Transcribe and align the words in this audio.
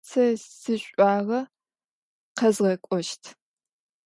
Se 0.09 0.25
siş'uağe 0.61 1.39
khezğek'oşt. 2.37 3.23